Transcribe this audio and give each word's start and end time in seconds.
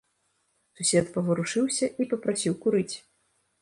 Сусед 0.79 1.05
паварушыўся 1.19 1.85
і 2.01 2.11
папрасіў 2.15 2.53
курыць. 2.67 2.91